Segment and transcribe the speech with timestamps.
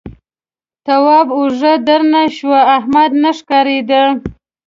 [0.85, 4.01] تواب اوږه درنه شوه احمد نه ښکارېده.